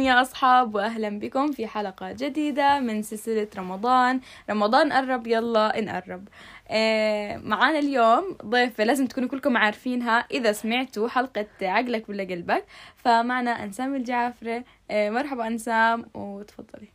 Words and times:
يا 0.00 0.22
أصحاب 0.22 0.74
وأهلا 0.74 1.18
بكم 1.18 1.52
في 1.52 1.66
حلقة 1.66 2.12
جديدة 2.12 2.80
من 2.80 3.02
سلسلة 3.02 3.48
رمضان. 3.56 4.20
رمضان 4.50 4.92
قرب 4.92 5.26
يلا 5.26 5.80
نقرب 5.80 6.28
آه 6.70 7.36
معانا 7.36 7.78
اليوم 7.78 8.36
ضيفة 8.44 8.84
لازم 8.84 9.06
تكونوا 9.06 9.28
كلكم 9.28 9.56
عارفينها. 9.56 10.18
إذا 10.30 10.52
سمعتوا 10.52 11.08
حلقة 11.08 11.46
عقلك 11.62 12.08
ولا 12.08 12.24
قلبك 12.24 12.64
فمعنا 12.96 13.64
أنسام 13.64 13.94
الجعفري. 13.94 14.64
آه 14.90 15.10
مرحبا 15.10 15.46
أنسام 15.46 16.06
وتفضلي. 16.14 16.88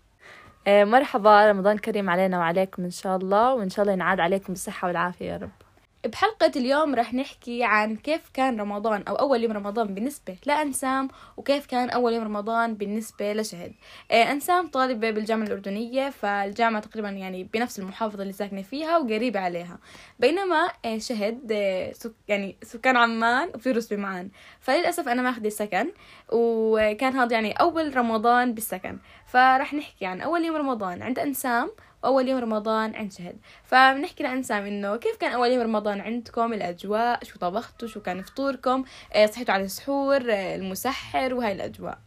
آه، 0.68 0.84
مرحبا 0.84 1.52
رمضان 1.52 1.78
كريم 1.78 2.10
علينا 2.10 2.38
وعليكم 2.40 2.84
إن 2.84 2.92
شاء 2.92 3.18
الله 3.18 3.54
وإن 3.54 3.70
شاء 3.70 3.84
الله 3.84 3.94
ينعاد 3.94 4.20
عليكم 4.20 4.54
بالصحة 4.54 4.88
والعافية 4.88 5.26
يا 5.26 5.38
رب. 5.38 5.63
بحلقة 6.06 6.52
اليوم 6.56 6.96
رح 6.96 7.14
نحكي 7.14 7.64
عن 7.64 7.96
كيف 7.96 8.30
كان 8.34 8.62
رمضان 8.62 9.04
أو 9.08 9.16
أول 9.16 9.44
يوم 9.44 9.52
رمضان 9.52 9.94
بالنسبة 9.94 10.36
لأنسام 10.46 11.08
وكيف 11.38 11.66
كان 11.66 11.90
أول 11.90 12.14
يوم 12.14 12.24
رمضان 12.24 12.76
بالنسبة 12.76 13.34
لشهد. 13.34 13.74
آه، 14.12 14.32
أنسام 14.32 14.68
طالبة 14.68 15.12
بالجامعة 15.12 15.48
الأردنية 15.48 16.10
فالجامعة 16.10 16.82
تقريبا 16.82 17.10
يعني 17.10 17.44
بنفس 17.44 17.80
المحافظة 17.80 18.22
اللي 18.22 18.34
ساكنة 18.34 18.62
فيها 18.62 18.98
وقريبة 18.98 19.40
عليها. 19.40 19.80
بينما 20.20 20.70
آه، 20.86 20.98
شهد 20.98 21.52
آه، 21.52 21.92
سك 21.92 22.14
يعني 22.28 22.58
سكان 22.64 22.98
عمان 22.98 23.50
وفيروس 23.56 23.94
بمعان. 23.94 24.30
فللأسف 24.60 25.08
أنا 25.08 25.22
ماخذة 25.22 25.50
سكن 25.50 25.92
وكان 26.32 27.14
هذا 27.18 27.34
يعني 27.34 27.52
أول 27.52 27.98
رمضان 27.98 28.54
بالسكن. 28.54 28.98
فرح 29.26 29.74
نحكي 29.74 30.06
عن 30.06 30.22
أول 30.22 30.46
يوم 30.46 30.56
رمضان. 30.56 31.02
عند 31.02 31.20
أنسام 31.20 31.72
وأول 32.04 32.28
يوم 32.28 32.40
رمضان 32.40 32.96
عند 32.96 33.12
شهد 33.12 33.36
فبنحكي 33.64 34.24
لأنسام 34.24 34.66
إنه 34.66 34.96
كيف 34.96 35.18
كان 35.18 35.32
أول 35.32 35.52
يوم 35.52 35.64
رمضان 35.64 36.02
عندكم؟ 36.02 36.54
الأجواء 36.54 37.24
شو 37.24 37.40
طبختوا؟ 37.40 37.88
شو 37.88 38.02
كان 38.02 38.22
فطوركم؟ 38.22 38.84
آه، 39.14 39.26
صحيتوا 39.26 39.54
على 39.54 39.64
السحور 39.64 40.32
آه، 40.32 40.56
المسحر 40.56 41.34
وهاي 41.34 41.52
الأجواء. 41.52 41.98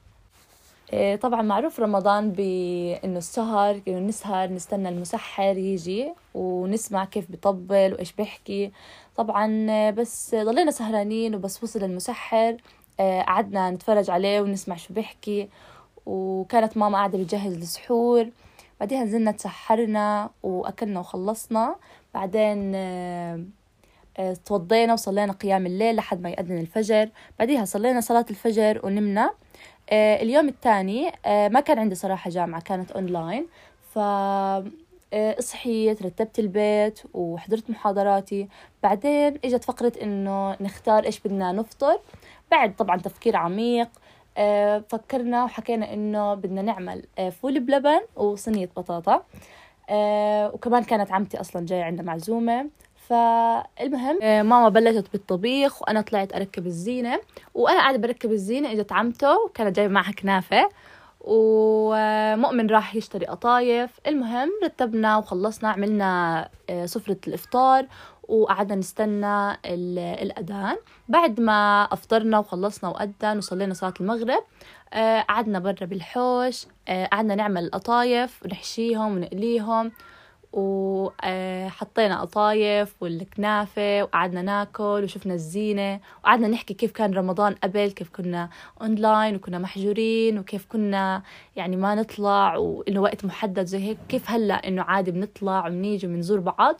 آه، 0.93 1.17
طبعا 1.17 1.43
معروف 1.43 1.81
رمضان 1.81 2.33
بإنه 2.33 3.19
السهر 3.19 3.81
إنه 3.89 3.99
نسهر 3.99 4.51
نستنى 4.51 4.89
المسحر 4.89 5.57
يجي 5.57 6.13
ونسمع 6.35 7.05
كيف 7.05 7.31
بيطبل 7.31 7.93
وإيش 7.93 8.13
بيحكي. 8.13 8.73
طبعا 9.17 9.91
بس 9.91 10.35
ضلينا 10.35 10.71
سهرانين 10.71 11.35
وبس 11.35 11.63
وصل 11.63 11.85
المسحر. 11.85 12.57
قعدنا 12.99 13.71
نتفرج 13.71 14.11
عليه 14.11 14.41
ونسمع 14.41 14.77
شو 14.77 14.95
بيحكي. 14.95 15.49
وكانت 16.07 16.77
ماما 16.77 16.99
قاعدة 16.99 17.19
بتجهز 17.19 17.55
السحور. 17.55 18.27
بعدين 18.81 19.03
نزلنا 19.03 19.31
تسحرنا 19.31 20.31
وأكلنا 20.43 21.01
وخلصنا. 21.01 21.77
بعدين 22.15 22.73
آه، 22.75 23.41
آه، 24.19 24.37
توضينا 24.47 24.93
وصلينا 24.93 25.33
قيام 25.33 25.67
الليل 25.67 25.97
لحد 25.97 26.23
ما 26.23 26.31
يأذن 26.31 26.59
الفجر. 26.59 27.09
بعديها 27.39 27.65
صلينا 27.65 28.01
صلاة 28.01 28.27
الفجر 28.31 28.81
ونمنا. 28.85 29.31
آه، 29.91 30.23
اليوم 30.23 30.49
الثاني 30.49 31.13
ما 31.27 31.61
كان 31.61 31.79
عندي 31.79 31.95
صراحة 31.95 32.31
جامعة 32.31 32.63
كانت 32.63 32.91
أونلاين 32.91 33.47
ف 33.95 33.99
صحيت 35.41 36.03
رتبت 36.03 36.39
البيت 36.39 37.01
وحضرت 37.15 37.71
محاضراتي. 37.71 38.49
بعدين 38.83 39.39
إجت 39.45 39.65
فقرة 39.65 39.93
إنه 40.03 40.57
نختار 40.61 41.05
إيش 41.05 41.21
بدنا 41.21 41.53
نفطر. 41.53 42.01
بعد 42.51 42.77
طبعا 42.77 42.97
تفكير 42.97 43.37
عميق. 43.37 43.89
فكرنا 44.89 45.45
وحكينا 45.45 45.93
إنه 45.95 46.35
بدنا 46.35 46.63
نعمل 46.63 47.03
آه، 47.19 47.31
فول 47.31 47.61
بلبن 47.61 48.01
وصينية 48.17 48.71
بطاطا. 48.77 49.23
آه، 49.91 50.55
وكمان 50.55 50.85
كانت 50.85 51.13
عمتي 51.13 51.41
أصلا 51.41 51.67
جاية 51.67 51.83
عندنا 51.85 52.07
معزومة. 52.07 52.67
فالمهم 53.09 54.19
آه، 54.23 54.43
ماما 54.43 54.69
بلشت 54.69 55.13
بالطبيخ 55.13 55.83
وأنا 55.83 56.01
طلعت 56.01 56.35
أركب 56.35 56.67
الزينة. 56.67 57.21
وأنا 57.55 57.79
قاعدة 57.79 57.99
بركب 57.99 58.33
الزينة 58.33 58.73
إجت 58.73 58.93
عمته 58.93 59.45
وكانت 59.45 59.77
جايبة 59.77 59.95
معها 59.95 60.13
كنافة. 60.13 60.69
ومؤمن 61.21 62.71
راح 62.71 62.95
يشتري 62.95 63.27
قطايف. 63.27 63.91
المهم 64.07 64.51
رتبنا 64.65 65.17
وخلصنا 65.17 65.69
عملنا 65.69 66.49
آه، 66.71 66.87
سفرة 66.87 67.17
الإفطار. 67.29 67.87
وقعدنا 68.29 68.75
نستنى 68.75 69.51
ال- 69.51 69.99
الأذان. 69.99 70.77
بعد 71.09 71.41
ما 71.41 71.83
أفطرنا 71.93 72.39
وخلصنا 72.39 72.91
وأذن 72.91 73.39
وصلينا 73.39 73.75
صلاة 73.75 73.95
المغرب 74.01 74.43
آه، 74.93 75.21
قعدنا 75.21 75.59
برا 75.59 75.87
بالحوش 75.87 76.67
آه، 76.89 77.07
قعدنا 77.07 77.35
نعمل 77.35 77.65
القطايف 77.65 78.43
ونحشيهم 78.45 79.17
ونقليهم 79.17 79.93
وحطينا 80.53 82.21
قطايف 82.21 82.95
والكنافة 83.01 84.03
وقعدنا 84.03 84.43
ناكل 84.43 85.01
وشفنا 85.05 85.35
الزينة. 85.35 86.01
وقعدنا 86.23 86.49
نحكي 86.49 86.75
كيف 86.75 86.93
كان 86.93 87.15
رمضان 87.15 87.55
قبل 87.55 87.91
كيف 87.91 88.09
كنا 88.17 88.49
اونلاين 88.83 89.37
وكنا 89.37 89.59
محجورين 89.59 90.39
وكيف 90.39 90.67
كنا 90.69 91.23
يعني 91.57 91.77
ما 91.77 91.95
نطلع 91.95 92.57
وإنه 92.57 93.01
وقت 93.01 93.25
محدد 93.25 93.65
زي 93.67 93.79
هيك. 93.79 93.99
كيف 94.09 94.31
هلأ 94.31 94.69
إنه 94.69 94.83
عادي 94.83 95.11
بنطلع 95.11 95.67
وبنيجي 95.67 96.07
وبنزور 96.07 96.41
بعض. 96.41 96.77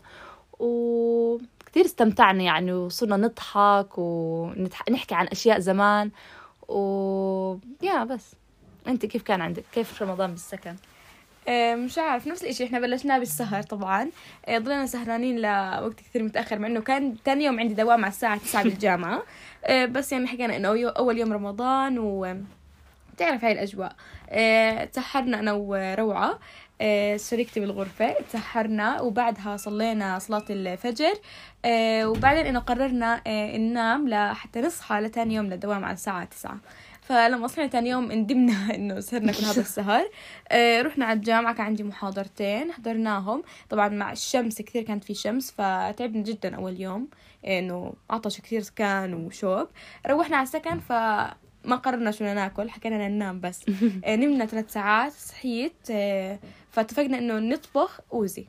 وكتير 0.59 1.85
استمتعنا 1.85 2.43
يعني 2.43 2.73
وصرنا 2.73 3.17
نضحك 3.17 3.99
ونحكي 3.99 5.15
عن 5.15 5.27
أشياء 5.27 5.59
زمان. 5.59 6.11
و 6.69 7.57
يا 7.83 8.05
بس. 8.05 8.35
أنت 8.89 9.07
كيف 9.07 9.23
كان 9.23 9.41
عندك؟ 9.41 9.65
كيف 9.73 10.03
رمضان 10.03 10.31
بالسكن؟ 10.31 10.77
مش 11.75 11.99
عارف. 11.99 12.27
نفس 12.27 12.43
الإشي. 12.43 12.65
إحنا 12.65 12.81
بلشناه 12.81 13.19
بالسهر 13.19 13.63
طبعا. 13.63 14.11
آه، 14.47 14.59
ضلينا 14.59 14.87
سهرانين 14.87 15.37
لوقت 15.41 16.01
كثير 16.01 16.23
متأخر 16.23 16.59
مع 16.59 16.67
إنه 16.69 16.81
كان 16.81 17.17
تاني 17.25 17.45
يوم 17.45 17.61
عندي 17.61 17.75
دوام 17.75 18.05
على 18.05 18.13
الساعة 18.13 18.39
9 18.39 18.63
بالجامعة. 18.63 19.23
آه، 19.65 19.85
بس 19.87 20.13
يعني 20.13 20.27
حكينا 20.27 20.57
إنه 20.57 20.89
أول 20.91 21.19
يوم 21.19 21.33
رمضان 21.33 21.99
و 21.99 22.37
تعرف 23.17 23.45
هاي 23.45 23.53
الأجواء. 23.53 23.93
آه، 24.31 24.85
تسحرنا 24.85 25.39
أنا 25.39 25.53
وروعة. 25.53 26.31
آه، 26.31 26.39
شريكتي 27.17 27.61
بالغرفة 27.61 28.13
تسحرنا 28.13 29.01
وبعدها 29.01 29.57
صلينا 29.57 30.19
صلاة 30.19 30.45
الفجر 30.51 31.13
آه، 31.65 32.09
وبعدين 32.09 32.47
إنه 32.47 32.59
قررنا 32.59 33.23
آه، 33.27 33.57
ننام 33.57 34.09
لحتى 34.09 34.61
نصحى 34.61 35.01
لتاني 35.01 35.35
يوم 35.35 35.47
للدوام 35.47 35.85
على 35.85 35.95
الساعة 35.95 36.25
تسعة. 36.25 36.59
فلما 37.03 37.47
صحينا 37.47 37.69
تاني 37.69 37.89
يوم 37.89 38.13
ندمنا 38.13 38.53
إنه 38.75 39.01
سهرنا 39.01 39.33
كل 39.33 39.45
هذا 39.45 39.61
السهر. 39.61 40.11
آه، 40.49 40.83
رحنا 40.83 41.05
على 41.05 41.17
الجامعة 41.17 41.55
كان 41.55 41.67
عندي 41.67 41.83
محاضرتين 41.83 42.73
حضرناهم. 42.73 43.43
طبعا 43.71 43.89
مع 43.89 44.13
الشمس 44.13 44.63
كثير 44.63 44.83
كانت 44.83 45.05
في 45.05 45.15
شمس 45.15 45.51
فتعبنا 45.51 46.23
جدا 46.23 46.57
أول 46.57 46.81
يوم 46.81 47.09
إنه 47.47 47.95
عطش 48.11 48.41
كثير 48.41 48.63
كان 48.77 49.15
وشوب 49.15 49.69
روحنا 50.07 50.37
على 50.37 50.45
السكن 50.45 50.79
ف 50.81 50.93
ما 51.67 51.77
قررنا 51.77 52.11
شو 52.11 52.25
ناكل 52.25 52.71
حكينا 52.71 53.09
ننام 53.09 53.41
بس. 53.41 53.65
آه، 54.05 54.17
نمنا 54.17 54.47
ثلاث 54.47 54.73
ساعات 54.73 55.13
صحيت 55.13 55.73
آه، 55.91 56.39
فاتفقنا 56.71 57.19
إنه 57.19 57.39
نطبخ 57.39 58.01
أوزي. 58.13 58.47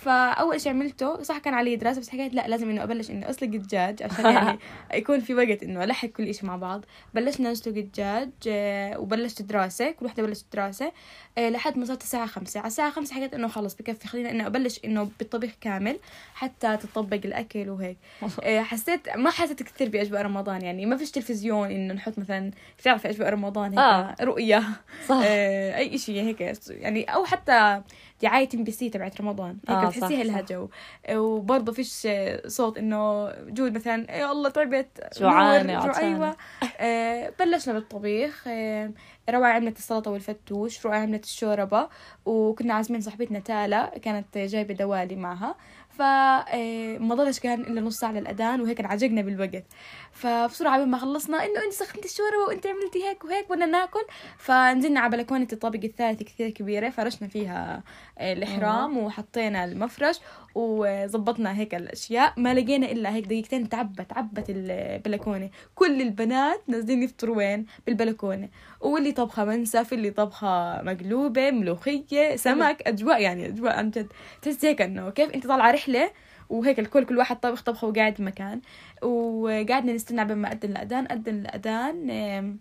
فأول 0.00 0.60
شيء 0.60 0.72
عملته 0.72 1.22
صح 1.22 1.38
كان 1.38 1.54
علي 1.54 1.76
دراسة 1.76 2.00
بس 2.00 2.08
حكيت 2.08 2.34
لا 2.34 2.48
لازم 2.48 2.70
إنه 2.70 2.82
أبلش 2.82 3.10
إنه 3.10 3.30
اسلق 3.30 3.48
الدجاج 3.54 4.02
عشان 4.02 4.24
يعني 4.24 4.58
يكون 4.94 5.20
في 5.20 5.34
وقت 5.34 5.62
إنه 5.62 5.84
ألحق 5.84 6.08
كل 6.08 6.34
شيء 6.34 6.46
مع 6.46 6.56
بعض. 6.56 6.84
بلشنا 7.14 7.50
نسلق 7.50 7.76
الدجاج 7.76 8.30
آه، 8.48 8.98
وبلشت 8.98 9.42
دراسة 9.42 9.90
كل 9.90 10.06
وحدة 10.06 10.22
بلشت 10.22 10.44
دراسة 10.52 10.92
آه، 11.38 11.48
لحد 11.48 11.78
ما 11.78 11.84
صارت 11.84 12.02
الساعة 12.02 12.26
خمسة. 12.26 12.60
على 12.60 12.66
الساعة 12.66 12.90
خمسة 12.90 13.14
حكيت 13.14 13.34
إنه 13.34 13.48
خلص 13.48 13.74
بكفي 13.74 14.08
خلينا 14.08 14.30
إنه 14.30 14.46
أبلش 14.46 14.80
إنه 14.84 15.10
بالطبيخ 15.18 15.52
كامل 15.60 15.98
حتى 16.34 16.76
تطبق 16.76 17.20
الأكل 17.24 17.70
وهيك. 17.70 17.96
آه، 18.42 18.60
حسيت 18.62 19.08
ما 19.16 19.30
حسيت 19.30 19.62
كثير 19.62 19.88
بأجواء 19.88 20.22
رمضان 20.22 20.62
يعني 20.62 20.86
ما 20.86 20.96
فيش 20.96 21.10
تلفزيون 21.10 21.70
إنه 21.70 21.94
نحط 21.94 22.18
مثلا 22.18 22.50
بتعرف 22.78 23.06
أجواء 23.06 23.28
رمضان 23.28 23.70
هيك 23.70 23.78
آه. 23.78 24.14
رؤية 24.20 24.62
صح. 25.08 25.20
أي 25.24 25.98
شيء 25.98 26.22
هيك 26.22 26.54
يعني 26.70 27.04
أو 27.04 27.24
حتى 27.24 27.82
دعاية 28.22 28.48
ام 28.54 28.64
بي 28.64 28.70
سي 28.72 28.90
تبعت 28.90 29.20
رمضان. 29.20 29.58
هيك 29.68 29.78
آه، 29.78 29.88
بتحسيها 29.88 30.08
صح، 30.08 30.26
لها. 30.26 30.40
جو. 30.40 30.68
وبرضه 31.10 31.72
فيش 31.72 32.08
صوت 32.46 32.78
إنه 32.78 33.30
جود 33.48 33.74
مثلا 33.74 34.16
يا 34.16 34.32
الله 34.32 34.50
تعبت 34.50 35.00
جوعانة، 35.18 35.86
جو-. 35.86 35.98
أيوه. 35.98 36.36
آه، 36.80 37.32
بلشنا 37.40 37.74
بالطبيخ. 37.74 38.44
آه، 38.46 38.90
روعة 39.30 39.52
عملت 39.52 39.78
السلطة 39.78 40.10
والفتوش 40.10 40.86
رؤى 40.86 40.96
عملت 40.96 41.24
الشوربة 41.24 41.88
وكنا 42.24 42.74
عازمين 42.74 43.00
صاحبتنا 43.00 43.38
تالا 43.38 43.98
كانت 43.98 44.38
جايبة 44.38 44.74
دوالي 44.74 45.16
معها. 45.16 45.54
فما 45.90 47.14
ضلش 47.14 47.38
كان 47.38 47.60
إلا 47.60 47.80
نص 47.80 47.98
ساعة 47.98 48.12
للأذان 48.12 48.60
وهيك 48.60 48.80
انعجقنا 48.80 49.22
بالوقت. 49.22 49.64
فبسرعة 50.12 50.80
قبل 50.80 50.90
ما 50.90 50.98
خلصنا 50.98 51.44
إنه 51.44 51.64
أنت 51.64 51.72
سخنتي 51.72 52.08
الشوربة 52.08 52.44
وأنت 52.48 52.66
عملتي 52.66 53.04
هيك 53.04 53.24
وهيك 53.24 53.48
بدنا 53.50 53.66
ناكل. 53.66 54.00
فنزلنا 54.38 55.00
على 55.00 55.16
بلكونة 55.16 55.48
الطابق 55.52 55.80
الثالث 55.84 56.22
كثير 56.22 56.50
كبيرة 56.50 56.90
فرشنا 56.90 57.28
فيها 57.28 57.82
آه، 58.18 58.32
الإحرام 58.32 58.98
وحطينا 58.98 59.64
المفرش 59.64 60.20
وظبطنا 60.54 61.58
هيك 61.58 61.74
الأشياء. 61.74 62.32
ما 62.36 62.54
لقينا 62.54 62.90
إلا 62.90 63.14
هيك 63.14 63.24
دقيقتين 63.26 63.68
تعبت 63.68 64.10
تعبت 64.10 64.44
البلكونة. 64.48 65.50
كل 65.74 66.02
البنات 66.02 66.62
نازلين 66.66 67.02
يفطروا 67.02 67.36
وين؟ 67.36 67.66
بالبلكونة. 67.86 68.48
واللي 68.80 69.12
طبخة 69.12 69.44
منسف 69.44 69.92
اللي 69.92 70.10
طبخة 70.10 70.82
مقلوبة 70.82 71.50
ملوخية 71.50 72.36
سمك 72.36 72.82
أجواء 72.86 73.22
يعني 73.22 73.48
أجواء 73.48 73.76
عن 73.76 73.90
جد. 73.90 74.12
تحس 74.42 74.64
هيك 74.64 74.82
إنه 74.82 75.10
كيف 75.10 75.30
أنت 75.30 75.46
طالعة 75.46 75.70
رحلة 75.70 76.10
وهيك 76.50 76.78
الكل 76.78 77.04
كل 77.04 77.18
واحد 77.18 77.40
طبخ 77.40 77.62
طبخه 77.62 77.88
وقاعد 77.88 78.14
بمكان 78.14 78.60
وقعدنا 79.02 79.92
نستنى 79.92 80.20
قبل 80.20 80.34
ما 80.34 80.52
أذن 80.52 80.70
الأذان 80.70 81.06
أذن 81.12 81.46
الأذان 81.46 82.58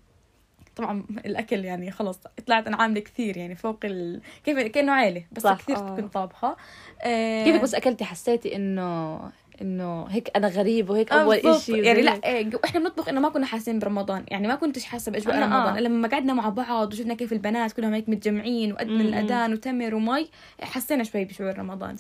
طبعا 0.75 1.03
الأكل 1.25 1.65
يعني 1.65 1.91
خلص 1.91 2.19
طلعت 2.47 2.67
أنا 2.67 2.77
عاملة 2.77 2.99
كثير 2.99 3.37
يعني 3.37 3.55
فوق 3.55 3.79
ال... 3.83 4.21
كيف 4.43 4.59
كأنه 4.59 4.91
عائله 4.91 5.23
بس 5.31 5.41
صح، 5.41 5.57
كثير 5.61 5.77
آه. 5.77 5.95
تكون 5.95 6.07
طابخة. 6.07 6.57
آه، 7.01 7.43
كيفك 7.43 7.61
بس 7.61 7.75
أكلتي 7.75 8.05
حسيتي 8.05 8.55
إنه 8.55 9.19
إنه 9.61 10.05
هيك 10.05 10.31
أنا 10.35 10.47
غريب 10.47 10.89
وهيك 10.89 11.11
آه، 11.11 11.21
أول. 11.21 11.35
إشي 11.35 11.77
يعني 11.77 12.01
لا 12.01 12.19
إيه، 12.25 12.49
إحنا 12.65 12.79
بنطبخ 12.79 13.09
إنه 13.09 13.19
ما 13.19 13.29
كنا 13.29 13.45
حاسين 13.45 13.79
برمضان. 13.79 14.25
يعني 14.27 14.47
ما 14.47 14.55
كنتش 14.55 14.85
حاسة 14.85 15.11
بإجواء 15.11 15.37
أنا 15.37 15.45
آه. 15.45 15.67
رمضان. 15.67 15.83
لما 15.83 16.07
قعدنا 16.07 16.33
مع 16.33 16.49
بعض 16.49 16.93
وشفنا 16.93 17.13
كيف 17.13 17.33
البنات 17.33 17.71
كلهم 17.71 17.93
هيك 17.93 18.09
متجمعين 18.09 18.69
مم. 18.69 19.01
الأذان 19.01 19.53
وتمر 19.53 19.95
ومي 19.95 20.29
حسينا 20.61 21.03
شوي 21.03 21.25
بشعور 21.25 21.59
رمضان. 21.59 21.95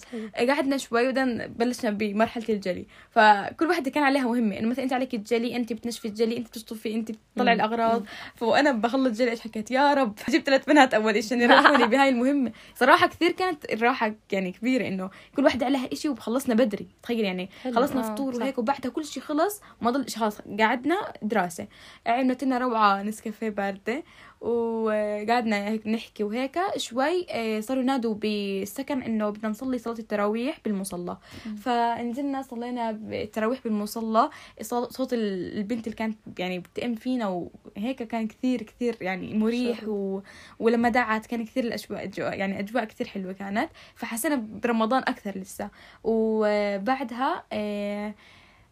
قعدنا 0.49 0.77
شوي 0.77 1.09
وبعدين 1.09 1.47
بلشنا 1.47 1.91
بمرحلة 1.91 2.45
الجلي. 2.49 2.85
فكل 3.11 3.67
واحدة 3.67 3.91
كان 3.91 4.03
عليها 4.03 4.23
مهمة. 4.23 4.59
إنه 4.59 4.67
مثلا 4.67 4.83
أنت 4.83 4.93
عليك 4.93 5.13
الجلي 5.13 5.55
أنت 5.55 5.73
بتنشفي 5.73 6.07
الجلي 6.07 6.37
أنت 6.37 6.47
بتشطفي 6.47 6.95
أنت 6.95 7.11
بتطلعي. 7.11 7.55
الأغراض. 7.55 8.03
فأنا 8.35 8.71
بخلص 8.71 9.17
جلي 9.17 9.31
إيش 9.31 9.39
حكيت؟ 9.39 9.71
يا 9.71 9.93
رب. 9.93 10.15
جبت 10.29 10.45
ثلاث 10.45 10.65
بنات 10.65 10.93
أول 10.93 11.23
شيء 11.23 11.37
إنه 11.37 11.43
يرحموني 11.43 11.87
بهاي 11.87 12.09
المهمة. 12.09 12.51
صراحة 12.75 13.07
كثير 13.07 13.31
كانت 13.31 13.73
الراحة 13.73 14.13
يعني 14.31 14.51
كبيرة 14.51 14.87
إنه 14.87 15.09
كل 15.35 15.43
واحدة 15.43 15.65
عليها 15.65 15.89
إشي 15.93 16.09
وخلصنا 16.09 16.55
بدري. 16.55 16.87
تخيل 17.03 17.25
يعني 17.25 17.48
خلصنا 17.63 17.99
آه، 17.99 18.15
فطور. 18.15 18.35
وهيك 18.35 18.57
وبعدها 18.57 18.91
كل 18.91 19.05
شيء 19.05 19.23
خلص 19.23 19.61
ما 19.81 19.91
ضل 19.91 20.05
خلاص 20.09 20.41
قعدنا 20.59 21.13
دراسة. 21.21 21.67
عملت 22.07 22.43
لنا 22.43 22.57
روعة 22.57 23.03
نسكافيه 23.03 23.49
باردة. 23.49 24.03
وقعدنا 24.41 25.75
نحكي 25.87 26.23
وهيك 26.23 26.59
شوي 26.77 27.25
آه، 27.29 27.59
صاروا 27.59 27.81
ينادوا 27.83 28.13
بالسكن 28.13 29.01
إنه 29.01 29.29
بدنا 29.29 29.49
نصلي 29.49 29.77
صلاة 29.77 29.99
التراويح 29.99 30.59
بالمصلى. 30.65 31.17
فنزلنا 31.63 32.41
صلينا 32.41 32.89
التراويح 32.89 33.59
بالمصلى. 33.63 34.29
صو- 34.61 34.89
صوت 34.89 35.13
ال- 35.13 35.57
البنت 35.57 35.87
اللي 35.87 35.95
كانت 35.95 36.17
يعني 36.39 36.59
بتأم 36.59 36.95
فينا 36.95 37.27
وهيك 37.27 38.03
كان 38.03 38.27
كثير 38.27 38.61
كثير 38.63 38.97
يعني 39.01 39.33
مريح 39.37 39.79
و... 39.87 40.21
ولما 40.59 40.89
دعت 40.89 41.25
كان 41.25 41.45
كثير 41.45 41.63
الأجواء 41.63 42.09
يعني 42.17 42.59
أجواء 42.59 42.83
كثير 42.85 43.07
حلوة 43.07 43.33
كانت. 43.33 43.69
فحسينا 43.95 44.35
برمضان 44.63 45.01
أكثر 45.01 45.37
لسه. 45.37 45.69
وبعدها 46.03 47.43
آه، 47.53 48.13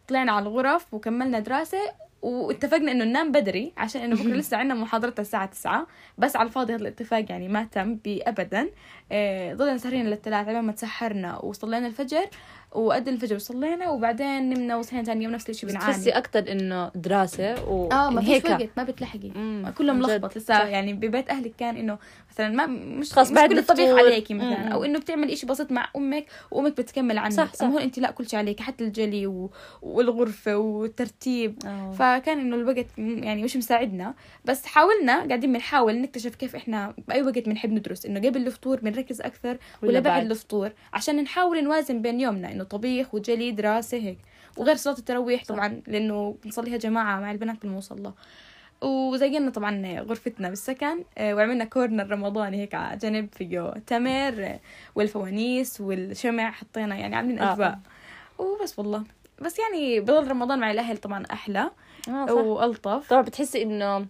طلعنا 0.07 0.31
على 0.31 0.43
الغرف 0.49 0.93
وكملنا 0.93 1.39
دراسة. 1.39 2.06
واتفقنا 2.21 2.91
إنه 2.91 3.05
ننام 3.05 3.31
بدري 3.31 3.73
عشان 3.77 4.01
إنه 4.01 4.15
بكرة 4.15 4.33
لسه 4.33 4.57
عندنا 4.57 4.73
محاضرتها 4.79 5.21
الساعة 5.21 5.45
9 5.45 5.87
بس 6.17 6.35
على 6.35 6.47
الفاضي 6.47 6.73
هذا 6.73 6.81
الاتفاق 6.81 7.25
يعني 7.29 7.47
ما 7.47 7.63
تم 7.63 7.99
ابدا 8.07 8.69
آه، 9.11 9.53
ضلنا 9.53 9.77
سهرين 9.77 10.05
للثلاث 10.05 10.47
على 10.47 10.61
ما 10.61 10.71
تسحرنا 10.71 11.37
وصلينا 11.37 11.87
الفجر 11.87 12.25
وأذن 12.71 13.13
الفجر 13.13 13.35
وصلينا 13.35 13.89
وبعدين 13.89 14.49
نمنا 14.49 14.75
وصحينا 14.75 15.03
ثاني 15.03 15.23
يوم 15.23 15.33
نفس 15.33 15.49
الشيء 15.49 15.69
بنعاني 15.69 15.93
تحسي 15.93 16.09
أكثر 16.09 16.51
إنه 16.51 16.91
دراسة 16.95 17.69
و 17.69 17.91
آه 17.91 18.09
ما 18.09 18.21
فيش 18.21 18.45
وقت 18.45 18.69
ما 18.77 18.83
بتلحقي 18.83 19.29
كله. 19.77 19.93
ملخبط 19.93 20.37
لسه 20.37 20.53
صح. 20.53 20.65
يعني 20.65 20.93
ببيت 20.93 21.29
أهلك 21.29 21.53
كان 21.57 21.77
إنه 21.77 21.97
مثلا 22.31 22.49
ما 22.49 22.65
مش 22.65 23.13
خلاص 23.13 23.31
مش 23.31 23.35
بعد 23.35 23.49
كل 23.49 23.59
الطبيخ. 23.59 23.97
عليكي 23.99 24.33
مثلا 24.33 24.65
مم. 24.65 24.71
أو 24.71 24.83
إنه 24.83 24.99
بتعمل 24.99 25.31
إشي 25.31 25.45
بسيط 25.45 25.71
مع 25.71 25.89
أمك 25.95 26.25
وأمك 26.51 26.77
بتكمل 26.77 27.17
عنك 27.17 27.33
صح، 27.33 27.53
صح. 27.53 27.65
هون 27.65 27.81
انت 27.81 27.99
لا 27.99 28.11
كل 28.11 28.29
شيء 28.29 28.39
عليك 28.39 28.59
حتى 28.59 28.83
الجلي 28.83 29.27
و... 29.27 29.51
والغرفة 29.81 30.57
والترتيب 30.57 31.59
آه. 31.65 31.91
فكان 31.91 32.39
إنه 32.39 32.55
الوقت 32.55 32.85
يعني 32.97 33.43
مش 33.43 33.57
مساعدنا 33.57 34.13
بس 34.45 34.65
حاولنا 34.65 35.27
قاعدين 35.27 35.53
بنحاول 35.53 36.01
نكتشف 36.01 36.35
كيف 36.35 36.55
إحنا 36.55 36.93
بأي 37.07 37.21
وقت 37.21 37.39
بنحب 37.39 37.71
ندرس 37.71 38.05
إنه 38.05 38.19
قبل 38.19 38.47
الفطور 38.47 38.79
بنركز 38.79 39.21
أكثر 39.21 39.57
ولا, 39.83 39.99
بعد؟ 39.99 40.31
الفطور 40.31 40.71
عشان 40.93 41.23
نحاول 41.23 41.63
نوازن 41.63 42.01
بين 42.01 42.19
يومنا 42.19 42.56
إنه 42.57 42.63
طبيخ 42.63 43.13
وجلي 43.15 43.51
دراسه 43.51 43.97
هيك. 43.97 44.17
وغير 44.57 44.75
صلاة 44.75 44.97
التراويح 44.97 45.45
طبعا 45.45 45.81
لأنه 45.87 46.37
بنصليها 46.43 46.77
جماعة 46.77 47.19
مع 47.19 47.31
البنات 47.31 47.61
بالمصلى 47.61 48.13
وزينا 48.81 49.51
طبعا 49.51 49.99
غرفتنا 50.01 50.49
بالسكن 50.49 51.03
آه، 51.17 51.33
وعملنا 51.35 51.65
كورنر 51.65 52.11
رمضاني 52.11 52.57
هيك 52.61 52.75
على 52.75 52.97
جنب 52.97 53.29
فيه 53.33 53.73
تمر 53.87 54.33
آه، 54.45 54.59
والفوانيس 54.95 55.81
والشمع 55.81 56.51
حطينا 56.51 56.95
يعني 56.95 57.15
عاملين 57.15 57.39
آه. 57.39 57.53
أجواء. 57.53 57.79
وبس 58.37 58.79
والله. 58.79 59.03
بس 59.41 59.59
يعني 59.59 59.99
بضل 59.99 60.27
رمضان 60.27 60.59
مع 60.59 60.71
الأهل 60.71 60.97
طبعا 60.97 61.23
أحلى. 61.31 61.71
آه 62.09 62.25
صح. 62.25 62.31
وألطف. 62.33 63.09
طبعا 63.09 63.21
بتحسي 63.21 63.63
إنه 63.63 64.05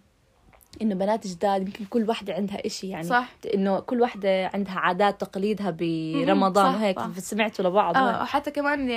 إنه 0.82 0.96
بنات 0.96 1.28
جداد 1.28 1.62
يمكن 1.68 1.86
كل 1.86 2.10
وحده 2.10 2.34
عندها 2.34 2.66
إشي 2.66 2.90
يعني. 2.90 3.04
صح. 3.04 3.30
إنه 3.56 3.80
كل 3.80 4.02
وحده 4.02 4.52
عندها 4.54 4.74
عادات 4.74 5.22
تقاليدها 5.22 5.72
برمضان 5.72 6.76
وهيك. 6.76 7.00
سمعتوا 7.18 7.66
لبعض 7.66 7.98
آه 7.98 8.24
حتى 8.24 8.52
كمان 8.52 8.90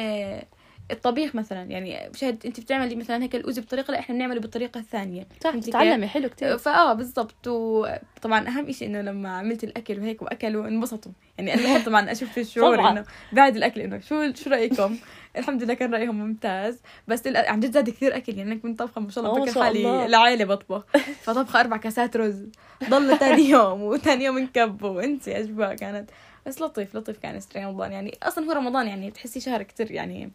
الطبيخ 0.93 1.35
مثلا 1.35 1.63
يعني 1.63 2.11
شهد 2.15 2.47
أنت 2.47 2.61
بتعملي 2.61 2.97
مثلا 2.97 3.23
هيك 3.23 3.35
الاوزي 3.35 3.61
بطريقة 3.61 3.93
لا 3.93 3.99
إحنا 3.99 4.15
بنعمله 4.15 4.41
بالطريقة 4.41 4.81
الثانية. 4.81 5.27
صح؟ 5.45 5.57
تتعلمي 5.57 6.07
حلو 6.07 6.29
كتير. 6.29 6.59
فآه 6.59 6.93
بالضبط. 6.93 7.47
وطبعا 7.47 8.49
أهم 8.49 8.73
شيء 8.73 8.89
إنه 8.89 9.01
لما 9.01 9.29
عملت 9.39 9.65
الأكل 9.65 9.99
وهيك 10.01 10.23
وأكلوا 10.23 10.69
انبسطوا 10.69 11.13
يعني 11.39 11.55
أنا 11.55 11.63
بحب 11.63 11.87
طبعا 11.87 12.13
أشوف 12.13 12.33
في 12.33 12.41
الشعور. 12.41 12.91
إنه 12.91 13.05
بعد 13.33 13.57
الأكل 13.57 13.81
إنه 13.81 13.99
شو 13.99 14.33
شو 14.35 14.51
رأيكم؟ 14.51 14.97
الحمد 15.39 15.63
لله 15.63 15.75
كان 15.75 15.95
رأيهم 15.95 16.19
ممتاز. 16.19 16.81
بس 17.09 17.27
عن 17.27 17.61
جد 17.61 17.73
زاد 17.73 17.91
كثير 17.91 18.17
أكل 18.17 18.39
يعني 18.39 18.53
أنا 18.53 18.61
كنت 18.61 18.79
طبخه 18.79 19.01
ما 19.01 19.11
شاء 19.11 19.25
الله 19.25 19.41
بفكر 19.41 19.55
شاء 19.55 19.65
حالي 19.65 19.79
الله. 19.79 20.07
لعائلة 20.07 20.45
بطبخ. 20.45 20.85
فطبخه 21.25 21.61
أربع 21.61 21.77
كاسات 21.77 22.17
رز. 22.17 22.47
ضل 22.89 23.19
ثاني 23.19 23.43
يوم 23.51 23.83
وثاني 23.83 24.25
يوم 24.25 24.39
نكبه 24.39 25.05
انسي 25.05 25.39
أجواء 25.39 25.75
كانت. 25.75 26.11
بس 26.47 26.63
لطيف 26.63 26.97
لطيف 26.97 27.19
كان 27.19 27.41
رمضان. 27.57 27.93
يعني 27.93 28.19
أصلا 28.23 28.47
هو 28.47 28.53
رمضان 28.53 28.87
يعني 28.87 29.11
بتحسي 29.11 29.41
شهر 29.41 29.63
كثير 29.63 29.91
يعني 29.91 30.31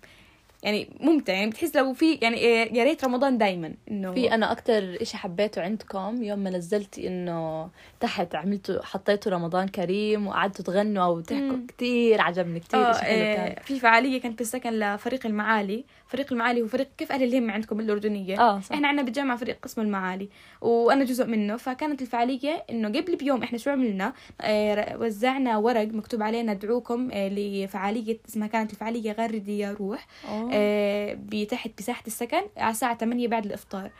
يعني 0.66 0.90
ممتع 1.00 1.34
يعني 1.34 1.50
بتحس 1.50 1.76
لو 1.76 1.94
في 1.94 2.14
يعني 2.14 2.38
إيه، 2.38 2.74
يا 2.78 2.84
ريت 2.84 3.06
رمضان 3.06 3.38
دائما 3.38 3.74
إنه 3.92 4.14
في 4.14 4.34
أنا 4.34 4.52
أكتر 4.52 4.98
إشي 5.02 5.18
حبيته 5.18 5.62
عندكم 5.62 6.24
يوم 6.24 6.40
ما 6.40 6.50
نزلتي 6.50 7.08
إنه 7.08 7.70
تحت 8.00 8.36
عملتوا 8.36 8.82
حطيتوا 8.84 9.32
رمضان 9.32 9.68
كريم 9.68 10.28
وقعدتوا 10.28 10.66
تغنوا 10.66 11.04
أو 11.06 11.20
تحكوا 11.20 11.40
مم. 11.42 11.68
كتير 11.68 12.22
عجبني 12.22 12.60
كتير 12.60 12.80
آه 12.80 12.94
حلو 12.94 13.36
كان. 13.36 13.56
في 13.64 13.80
فعالية 13.80 14.22
كانت 14.22 14.38
بالسكن 14.38 14.70
لفريق 14.80 15.26
المعالي 15.26 15.84
فريق 16.08 16.34
المعالي 16.34 16.62
هو 16.62 16.68
فريق 16.68 16.88
كيف 16.98 17.12
أهل 17.12 17.24
الهمه 17.24 17.54
عندكم 17.54 17.80
الأردنية؟ 17.80 18.40
آه 18.40 18.60
صح. 18.60 18.72
إحنا 18.72 18.88
عندنا 18.88 19.06
بالجامعة 19.06 19.38
فريق 19.38 19.58
اسمه 19.66 19.84
المعالي 19.84 20.30
وأنا 20.62 21.04
جزء 21.04 21.26
منه 21.26 21.58
فكانت 21.58 22.02
الفعالية 22.02 22.64
إنه 22.70 22.88
قبل 22.88 23.16
بيوم 23.16 23.44
إحنا 23.44 23.58
شو 23.58 23.70
عملنا؟ 23.70 24.14
آه، 24.42 24.98
وزعنا 24.98 25.58
ورق 25.58 25.88
مكتوب 25.88 26.24
علينا 26.24 26.52
ادعوكم 26.52 27.10
آه، 27.14 27.30
لفعالية 27.30 28.18
اسمها 28.30 28.48
كانت 28.48 28.72
الفعالية 28.74 29.12
غردي 29.12 29.60
يا 29.60 29.72
روح. 29.80 30.08
أوه. 30.30 30.55
آه، 30.56 31.18
بتحت 31.20 31.72
بساحة 31.78 32.04
السكن 32.08 32.42
على 32.58 32.72
الساعة 32.72 32.98
8 32.98 33.28
بعد 33.28 33.46
الإفطار. 33.46 33.92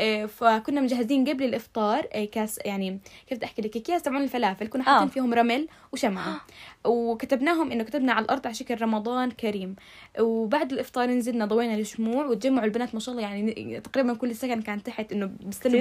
آه، 0.00 0.26
فكنا 0.26 0.80
مجهزين 0.80 1.24
قبل 1.28 1.44
الإفطار 1.44 2.06
آه، 2.12 2.24
كاس 2.24 2.58
يعني 2.64 2.98
كيف 3.26 3.38
بدي 3.38 3.46
أحكي 3.46 3.62
لك؟ 3.62 3.76
أكياس 3.76 4.02
تبعون 4.02 4.22
الفلافل. 4.22 4.66
كنا 4.68 4.82
حاطين 4.84 5.08
آه. 5.08 5.10
فيهم 5.10 5.34
رمل 5.34 5.68
وشمعه 5.92 6.40
وكتبناهم 6.84 7.72
إنه 7.72 7.84
كتبنا 7.84 8.12
على 8.12 8.24
الأرض 8.24 8.46
على 8.46 8.54
شكل 8.54 8.82
رمضان 8.82 9.30
كريم. 9.30 9.76
وبعد 10.20 10.72
الإفطار 10.72 11.08
نزلنا 11.10 11.44
ضوينا 11.46 11.74
الشموع 11.74 12.26
وتجمعوا 12.26 12.64
البنات 12.66 12.94
ما 12.94 13.00
شاء 13.00 13.14
الله 13.14 13.22
يعني 13.28 13.80
تقريبا 13.80 14.14
كل 14.14 14.30
السكن 14.30 14.62
كان 14.62 14.82
تحت 14.82 15.12
إنه 15.12 15.30
بيستنوا 15.40 15.80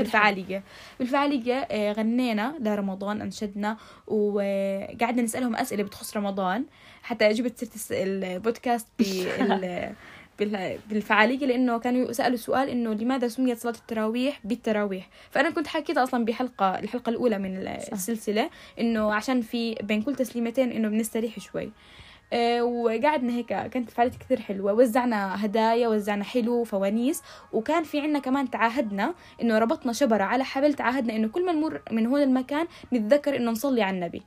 بالفعالية 1.00 1.54
آه، 1.72 1.92
غنينا 1.94 2.56
لرمضان 2.60 3.22
أنشدنا 3.22 3.78
وقعدنا 4.08 5.22
نسألهم 5.22 5.56
أسئلة 5.56 5.84
بتخص 5.84 6.18
رمضان. 6.18 6.66
حتى 7.04 7.30
جبت 7.34 7.58
سيرة 7.60 7.72
الس- 7.76 7.92
البودكاست 7.92 8.88
بال 9.00 9.94
بال- 10.40 10.80
بالفعالية 10.90 11.46
لأنه 11.46 11.80
كانوا 11.80 12.12
سالوا 12.12 12.38
سؤال 12.38 12.70
إنه 12.70 12.94
لماذا 12.94 13.28
سميت 13.28 13.58
صلاة 13.58 13.74
التراويح 13.74 14.40
بالتراويح 14.44 15.10
فأنا 15.32 15.50
كنت 15.50 15.68
حكيتها 15.68 16.04
أصلا 16.04 16.26
بحلقة 16.26 16.80
الحلقة 16.80 17.10
الأولى 17.10 17.38
من 17.40 17.78
صح. 17.88 17.92
السلسلة 17.94 18.50
إنه 18.80 19.14
عشان 19.14 19.42
في 19.42 19.76
بين 19.84 20.02
كل 20.02 20.16
تسليمتين 20.16 20.72
إنه 20.72 20.88
بنستريح 20.90 21.40
شوي 21.40 21.72
وقعدنا 22.62 23.34
هيك 23.34 23.48
كانت 23.48 23.90
فعالية 23.90 24.12
كثير 24.12 24.40
حلوة. 24.42 24.74
وزعنا 24.74 25.46
هدايا 25.46 25.88
وزعنا 25.88 26.24
حلو 26.24 26.64
فوانيس 26.64 27.22
وكان 27.54 27.84
في 27.84 28.00
عنا 28.00 28.20
كمان 28.20 28.50
تعاهدنا 28.50 29.14
إنه 29.42 29.60
ربطنا 29.60 29.94
شبرة 29.94 30.24
على 30.24 30.44
حبل 30.44 30.74
تعاهدنا 30.74 31.16
إنه 31.16 31.28
كل 31.28 31.46
ما 31.46 31.52
نمر 31.52 31.82
من 31.92 32.06
هون 32.06 32.22
المكان 32.22 32.68
نتذكر 32.94 33.36
إنه 33.36 33.52
نصلي 33.52 33.82
على 33.82 33.96
النبي. 33.96 34.22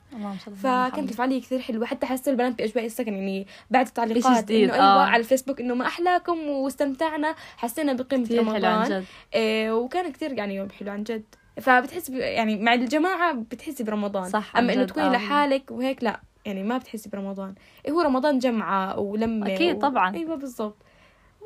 فكانت 0.62 0.92
محمد. 0.92 1.08
الفعالية 1.08 1.40
كثير 1.40 1.58
حلوة. 1.58 1.86
حتى 1.86 2.06
حسيت 2.06 2.28
البنات 2.28 2.58
بأجواء 2.58 2.84
السكن 2.86 3.12
يعني 3.14 3.46
بعد 3.70 3.86
التعليقات 3.86 4.50
إنه 4.50 4.74
أيوه 4.74 4.78
آه. 4.78 5.00
على 5.00 5.20
الفيسبوك 5.20 5.60
إنه 5.60 5.74
ما 5.74 5.86
أحلاكم 5.86 6.48
واستمتعنا. 6.48 7.34
حسينا 7.56 7.92
بقيمة 7.92 8.24
كتير 8.24 8.44
حلو 8.44 8.66
عن 8.66 8.78
رمضان. 8.78 9.00
جد. 9.00 9.04
إيه 9.34 9.72
وكان 9.72 10.12
كثير 10.12 10.32
يعني 10.32 10.54
يوم 10.54 10.70
حلو 10.70 10.92
عن 10.92 11.02
جد. 11.02 11.24
فبتحس 11.60 12.10
يعني 12.10 12.56
مع 12.56 12.74
الجماعة 12.74 13.32
بتحسي 13.32 13.84
برمضان. 13.84 14.28
صح، 14.28 14.56
انه 14.56 14.74
جد، 14.74 14.86
تكوني 14.86 15.06
آه. 15.06 15.10
لحالك 15.12 15.70
وهيك 15.70 16.04
لا. 16.04 16.20
يعني 16.46 16.62
ما 16.62 16.78
بتحسي 16.78 17.08
برمضان. 17.10 17.54
إيه 17.86 17.92
هو 17.92 18.00
رمضان 18.00 18.38
جمعة 18.38 18.98
ولمة 18.98 19.46
أكيد 19.54 19.78
طبعاً. 19.78 20.14
أيوه 20.14 20.34
بالضبط. 20.36 20.76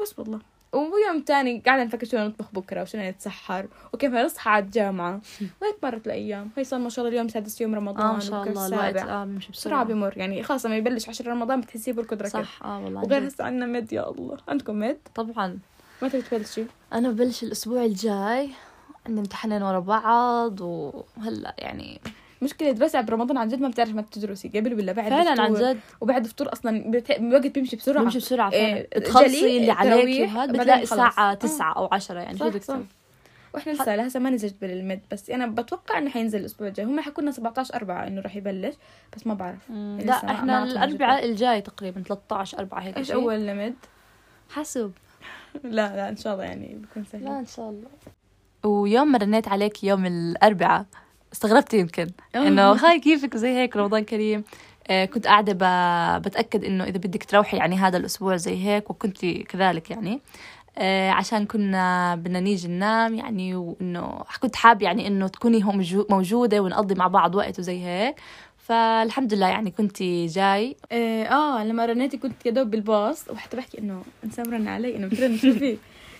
بس 0.03 0.19
والله. 0.19 0.39
ويوم 0.73 1.23
تاني 1.27 1.63
قاعدة 1.67 1.85
نفكر 1.85 2.07
شو 2.07 2.17
نطبخ 2.19 2.47
بكرة 2.53 2.83
وشو 2.83 2.99
نتسحر 2.99 3.67
وكيف 3.93 4.13
نصحى 4.13 4.51
على 4.51 4.65
الجامعة. 4.65 5.21
وهيك 5.63 5.77
مرت 5.83 6.07
الأيام. 6.07 6.51
هي 6.57 6.65
صار 6.65 6.81
ما 6.81 6.89
شاء 6.89 7.05
الله 7.05 7.15
اليوم 7.15 7.29
سادس 7.29 7.61
يوم 7.61 7.75
رمضان 7.75 8.07
آه 8.07 8.13
ما 8.13 8.21
شاء 8.21 8.43
الله. 8.49 8.67
الوقت. 8.67 8.97
آه 8.97 9.25
بيمشي 9.25 9.53
بسرعة. 9.53 9.85
بمر 9.85 10.19
يعني 10.19 10.43
خلاص 10.43 10.67
لما 10.67 10.77
يبلش 10.77 11.09
عشر 11.09 11.27
رمضان 11.27 11.61
بتحسيه 11.61 11.93
بركض 11.93 12.23
ركض 12.23 12.31
صح. 12.31 12.63
آه 12.65 12.85
والله 12.85 13.01
وغير. 13.03 13.27
هسه 13.29 13.45
عندنا 13.45 13.67
مد 13.67 13.93
يا 13.93 14.11
الله. 14.11 14.37
عندكم 14.49 14.79
مد 14.79 14.99
طبعا. 15.15 15.59
متى 16.03 16.19
بتبلشي؟ 16.21 16.65
أنا 16.93 17.11
ببلش 17.11 17.43
الأسبوع 17.43 17.85
الجاي. 17.85 18.51
عندي 19.07 19.21
امتحانين 19.21 19.63
ورا 19.63 19.79
بعض 19.81 20.61
وهلا 20.61 21.55
يعني 21.59 22.01
مشكلة 22.43 22.73
بس 22.73 22.97
برمضان 22.97 23.37
عن 23.37 23.49
جد 23.49 23.61
ما 23.61 23.69
بتعرف 23.69 23.95
ما 23.95 24.03
تدرسي 24.03 24.49
قبل 24.49 24.75
ولا 24.75 24.93
بعد 24.93 25.11
فعلا 25.11 25.43
عن. 25.43 25.55
جد. 25.55 25.81
وبعد 26.01 26.25
الفطور 26.25 26.53
أصلا 26.53 26.91
بت... 26.91 27.11
الوقت 27.11 27.47
بيمشي 27.47 27.77
بسرعة. 27.77 28.05
بمشي 28.05 28.19
بسرعة 28.19 28.51
فعلا. 28.51 28.63
إيه، 28.77 28.89
بتخلصي 28.97 29.41
جلي، 29.41 29.57
اللي 29.57 29.73
عليك 29.73 30.29
وهذا 30.29 30.53
بتلاقي 30.53 30.87
خلص. 30.87 30.93
الساعة 30.93 31.31
آه. 31.31 31.35
تسعة 31.35 31.73
أو 31.73 31.89
عشرة 31.93 32.21
يعني 32.21 32.39
شو 32.39 32.51
بدك؟ 32.51 32.81
وإحنا 33.55 33.73
لسه 33.73 33.97
لهسه 33.97 34.21
ما 34.21 34.31
نزلت 34.31 34.55
بالمد 34.61 35.01
بس 35.13 35.31
أنا 35.31 35.47
بتوقع 35.47 35.99
إنه 35.99 36.11
حينزل 36.11 36.41
الأسبوع 36.41 36.69
الجاي. 36.69 36.87
هم 36.87 37.01
حكوا 37.01 37.23
لنا 37.23 37.33
17 37.33 37.75
4 37.75 38.07
إنه 38.07 38.21
راح 38.21 38.37
يبلش 38.37 38.75
بس 39.17 39.27
ما 39.27 39.35
بعرف. 39.35 39.71
لسه 39.71 40.05
لا 40.05 40.13
إحنا 40.13 40.59
أعطونا 40.59 40.65
الأربعاء 40.65 41.25
الجاي 41.25 41.61
تقريبا 41.61 42.03
13 42.03 42.59
أربعة 42.59 42.81
هيك 42.81 42.97
إيش. 42.97 43.11
أول 43.11 43.47
لمد؟ 43.47 43.75
حسب 44.51 44.93
لا 45.65 45.97
لا 45.97 46.09
إن 46.09 46.17
شاء 46.17 46.33
الله 46.33 46.45
يعني 46.45 46.75
بيكون 46.81 47.05
سهل. 47.13 47.25
لا 47.25 47.39
إن 47.39 47.47
شاء 47.47 47.71
الله. 47.71 47.89
ويوم 48.65 49.13
ما 49.13 49.19
رنيت 49.19 49.49
عليك 49.49 49.85
يوم 49.85 50.07
الأربعاء. 50.07 50.87
استغربت 51.33 51.75
يمكن. 51.75 52.07
آه. 52.35 52.47
إنه 52.49 52.73
هاي 52.73 53.01
كيفك 53.01 53.35
وزي 53.35 53.49
هيك 53.49 53.77
رمضان 53.77 54.05
كريم. 54.05 54.45
آه، 54.89 55.05
كنت 55.05 55.27
قاعدة 55.27 55.53
ب- 55.53 56.23
بتأكد 56.23 56.65
إنه 56.65 56.85
إذا 56.85 56.99
بدك 56.99 57.25
تروحي 57.25 57.57
يعني 57.57 57.77
هذا 57.77 57.97
الأسبوع 57.97 58.37
زي 58.37 58.65
هيك 58.67 58.91
وكنت 58.91 59.25
كذلك 59.27 59.91
يعني. 59.91 60.21
آه، 60.79 61.11
عشان 61.11 61.47
كنا 61.47 62.15
بدنا 62.15 62.41
نيجي 62.41 62.69
ننام 62.69 63.15
يعني 63.15 63.55
وإنه 63.55 64.23
كنت 64.41 64.57
حابة 64.57 64.85
يعني 64.85 65.07
إنه 65.07 65.29
تكوني 65.29 65.65
هون 65.65 65.75
موجو- 65.85 66.07
موجودة 66.11 66.61
ونقضي 66.61 66.95
مع 66.95 67.07
بعض 67.07 67.35
وقت 67.35 67.59
وزي 67.59 67.85
هيك. 67.85 68.15
فالحمد 68.59 69.35
لله 69.35 69.49
يعني 69.49 69.71
كنت 69.71 70.03
جاي. 70.03 70.77
آه, 70.93 71.25
آه 71.25 71.65
لما 71.65 71.87
رنيتي 71.87 72.17
كنت 72.17 72.47
يا 72.47 72.51
دوب 72.51 72.71
بالباص 72.71 73.29
وحتى 73.31 73.57
بحكي 73.57 73.79
إنه 73.79 74.03
إنسان 74.25 74.53
رن 74.53 74.69
علي 74.69 74.97
إنه 74.97 75.07
بترن 75.07 75.37
شو 75.37 75.53
في 75.53 75.77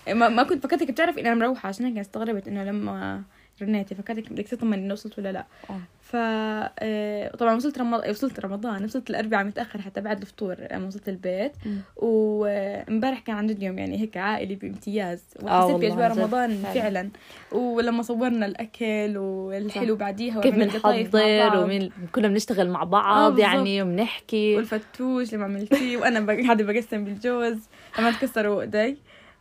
ما, 0.15 0.29
ما 0.29 0.43
كنت 0.43 0.63
فكرتك 0.67 0.91
بتعرف 0.91 1.19
إني 1.19 1.29
أنا 1.33 1.35
مروحه 1.47 1.69
عشان 1.69 1.87
هيك 1.87 1.99
استغربت 1.99 2.49
إنه 2.49 2.65
لما 2.65 3.23
رنيتي 3.63 3.95
فكرتك 3.95 4.33
بدك 4.33 4.49
تطمن 4.49 4.73
انه 4.79 4.93
وصلت 4.93 5.19
ولا 5.19 5.33
لا 5.33 5.45
آه. 5.71 5.81
ف 6.03 6.17
آه 6.17 7.37
طبعا 7.37 7.55
وصلت 7.55 7.79
رمضان 7.79 8.11
وصلت 8.11 8.41
رمضان 8.41 8.85
وصلت 8.85 9.11
الأربعاء 9.11 9.45
متأخر 9.45 9.81
حتى 9.81 10.01
بعد 10.01 10.21
الفطور 10.21 10.57
لما 10.73 10.87
وصلت 10.87 11.09
البيت. 11.09 11.53
وامبارح 11.97 13.19
كان 13.19 13.37
عن 13.37 13.47
جد 13.47 13.63
يوم 13.63 13.79
يعني 13.79 14.01
هيك 14.01 14.17
عائلي 14.17 14.55
بامتياز 14.55 15.23
آه 15.43 15.67
وحسيت 15.67 15.77
بإجواء. 15.81 16.19
رمضان 16.19 16.57
فعلا. 16.57 16.75
فعلا 16.81 17.11
ولما 17.53 18.03
صورنا 18.03 18.47
الأكل 18.47 19.19
والحلو 19.19 19.97
بعديها 19.97 20.41
كيف 20.41 20.55
بنحضر. 20.55 21.63
ومين 21.65 21.91
كنا 22.13 22.29
بنشتغل 22.29 22.71
مع 22.71 22.83
آه، 22.83 22.85
بعض. 22.85 23.39
يعني 23.39 23.83
وبنحكي 23.83 24.57
والفتوش 24.57 25.27
اللي 25.29 25.39
ما 25.39 25.45
عملتيه 25.45 25.97
وأنا 25.97 26.43
قاعدة 26.43 26.65
بقسم 26.73 27.05
بالجوز 27.05 27.59
لما 27.99 28.11
تكسروا 28.11 28.63
أيدي 28.63 28.97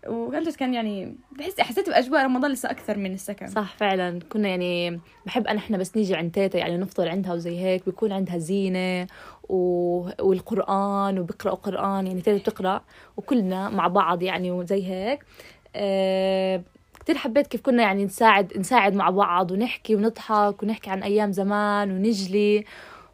وكان 0.08 0.44
جد 0.44 0.56
كان 0.56 0.74
يعني 0.74 1.16
بحس 1.32 1.60
حسيت 1.60 1.90
بأجواء 1.90 2.26
رمضان 2.26 2.52
لسه 2.52 2.72
أكثر 2.72 2.98
من 2.98 3.14
السكن. 3.14 3.48
صح 3.48 3.76
فعلا. 3.78 4.20
كنا 4.30 4.50
يعني 4.50 5.00
بحب 5.26 5.48
أنا 5.48 5.60
إحنا 5.60 5.78
بس 5.78 5.98
نيجي 5.98 6.16
عند 6.16 6.32
تيتا 6.32 6.58
يعني 6.58 6.78
نفطر 6.78 7.10
عندها 7.10 7.34
وزي 7.34 7.60
هيك 7.60 7.86
بيكون 7.86 8.12
عندها 8.12 8.38
زينة 8.38 9.08
و... 9.50 9.58
والقرآن 10.20 11.20
وبيقرأوا 11.20 11.56
قرآن 11.56 12.08
يعني 12.08 12.22
تيتا 12.22 12.38
بتقرأ 12.38 12.82
وكلنا 13.18 13.70
مع 13.70 13.88
بعض 13.88 14.24
يعني 14.24 14.52
وزي 14.52 14.88
هيك. 14.88 15.26
أه... 15.76 16.64
كتير 17.00 17.18
حبيت 17.18 17.48
كيف 17.48 17.62
كنا 17.62 17.84
يعني 17.84 18.06
نساعد 18.06 18.58
نساعد 18.58 18.96
مع 18.96 19.10
بعض 19.10 19.52
ونحكي 19.52 19.96
ونضحك 19.96 20.64
ونحكي 20.64 20.90
عن 20.90 21.04
أيام 21.04 21.32
زمان 21.32 21.92
ونجلي. 21.92 22.66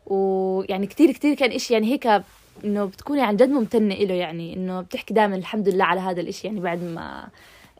ويعني 0.05 0.87
كتير 0.87 1.11
كتير 1.11 1.35
كان 1.35 1.51
إشي 1.51 1.73
يعني 1.73 1.87
هيك 1.87 2.23
إنه 2.63 2.85
بتكوني 2.85 3.21
عن 3.21 3.35
جد 3.35 3.49
ممتنة 3.49 3.93
إله 3.93 4.13
يعني 4.13 4.53
إنه 4.53 4.81
بتحكي 4.81 5.13
دائما 5.13 5.35
الحمد 5.35 5.69
لله 5.69 5.85
على 5.85 5.99
هذا 5.99 6.21
الإشي 6.21 6.47
يعني 6.47 6.59
بعد 6.59 6.83
ما 6.83 7.27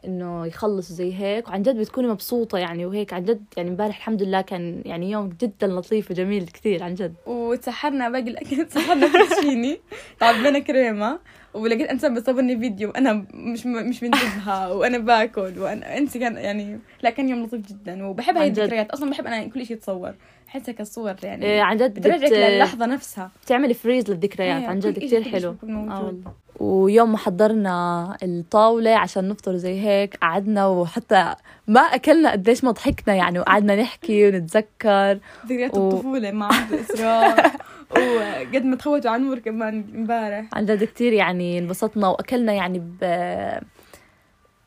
إنه 0.04 0.46
يخلص 0.46 0.92
زي 0.92 1.14
هيك 1.14 1.48
وعن 1.48 1.62
جد 1.62 1.76
بتكوني 1.76 2.08
مبسوطة 2.08 2.58
يعني 2.58 2.86
وهيك. 2.86 3.12
عن 3.12 3.24
جد 3.24 3.44
يعني 3.56 3.70
امبارح 3.70 3.96
الحمد 3.96 4.22
لله 4.22 4.40
كان 4.40 4.82
يعني 4.86 5.10
يوم 5.10 5.28
جدا 5.40 5.66
لطيف 5.66 6.10
وجميل 6.10 6.46
كثير 6.46 6.82
عن 6.82 6.94
جد. 6.94 7.14
وتسحرنا 7.26 8.08
باقي 8.08 8.22
الأكل 8.30 8.64
تسحرنا 8.68 9.08
فيتشيني 9.08 9.80
عبينا 10.22 10.58
كريمة 10.58 11.18
ولقيت 11.54 11.88
انسان 11.88 12.14
بيصورني 12.14 12.58
فيديو 12.58 12.90
أنا 12.90 13.26
مش 13.34 13.66
مش 13.66 14.02
منتبهة 14.02 14.72
وأنا 14.74 14.98
باكل 14.98 15.58
وأنا 15.58 15.98
أنت 15.98 16.18
كان 16.18 16.36
يعني 16.36 16.78
لا 17.02 17.10
كان 17.10 17.28
يوم 17.28 17.42
لطيف 17.42 17.66
جدا. 17.72 18.06
وبحب 18.06 18.36
هاي. 18.36 18.48
الذكريات. 18.48 18.90
أصلا 18.90 19.10
بحب 19.10 19.26
أنا 19.26 19.46
كل 19.48 19.66
شيء 19.66 19.76
يتصور 19.76 20.14
هيك 20.50 20.80
الصور 20.80 21.14
يعني. 21.22 21.46
إيه 21.46 21.60
عن 21.62 21.76
جد 21.76 21.94
بترجعك 21.94 22.30
بت... 22.30 22.32
للحظة 22.32 22.86
نفسها. 22.86 23.30
بتعملي 23.44 23.74
فريز 23.74 24.10
للذكريات 24.10 24.62
إيه، 24.62 24.68
عن 24.68 24.78
جد 24.78 24.98
كثير 24.98 25.22
حلو. 25.22 25.56
آه 25.62 26.04
والله. 26.06 26.32
ويوم 26.62 27.12
ما 27.12 27.18
حضرنا 27.18 28.16
الطاولة 28.22 28.90
عشان 28.96 29.28
نفطر 29.28 29.56
زي 29.56 29.80
هيك 29.80 30.16
قعدنا 30.16 30.66
وحتى 30.66 31.34
ما 31.66 31.80
أكلنا 31.80 32.30
قديش 32.32 32.64
ما 32.64 32.70
ضحكنا 32.70 33.14
يعني 33.14 33.38
وقعدنا 33.38 33.76
نحكي 33.82 34.28
ونتذكر. 34.28 35.18
ذكريات 35.46 35.76
و- 35.78 35.88
الطفولة 35.90 36.30
مع 36.30 36.46
عبد 36.52 36.72
إسراء 36.72 37.52
وقد 37.92 38.64
ما 38.64 38.76
تخوتوا 38.76 39.10
عن 39.10 39.24
نور 39.24 39.38
كمان 39.38 39.84
امبارح. 39.94 40.44
عن 40.52 40.66
جد 40.66 40.84
كثير 40.84 41.12
يعني 41.12 41.58
انبسطنا 41.58 42.08
وأكلنا 42.08 42.52
يعني 42.52 42.78
ب 42.78 43.02